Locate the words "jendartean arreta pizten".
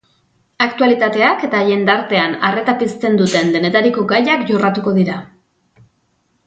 1.67-3.21